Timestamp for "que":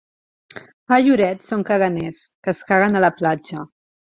2.49-2.55